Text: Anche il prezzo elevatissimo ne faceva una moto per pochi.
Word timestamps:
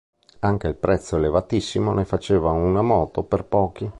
Anche 0.39 0.67
il 0.67 0.77
prezzo 0.77 1.17
elevatissimo 1.17 1.93
ne 1.93 2.05
faceva 2.05 2.49
una 2.49 2.81
moto 2.81 3.21
per 3.21 3.45
pochi. 3.45 3.87